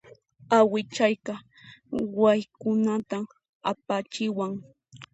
Awichayqa 0.57 1.33
wayk'unatan 2.19 3.23
apachiwan. 3.71 4.53